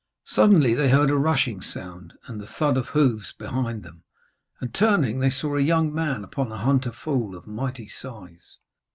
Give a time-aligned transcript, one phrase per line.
[0.25, 4.01] Suddenly they heard a rushing sound and the thud of hoofs behind them,
[4.59, 8.57] and, turning, they saw a young man upon a hunter foal of mighty size.